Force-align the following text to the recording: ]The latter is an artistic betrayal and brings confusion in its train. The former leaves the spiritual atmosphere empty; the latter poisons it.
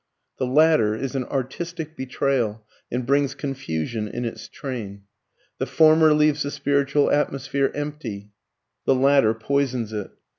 ]The 0.39 0.47
latter 0.47 0.95
is 0.95 1.13
an 1.13 1.25
artistic 1.25 1.95
betrayal 1.95 2.65
and 2.91 3.05
brings 3.05 3.35
confusion 3.35 4.07
in 4.07 4.25
its 4.25 4.47
train. 4.47 5.03
The 5.59 5.67
former 5.67 6.11
leaves 6.11 6.41
the 6.41 6.49
spiritual 6.49 7.11
atmosphere 7.11 7.69
empty; 7.75 8.31
the 8.85 8.95
latter 8.95 9.35
poisons 9.35 9.93
it. 9.93 10.09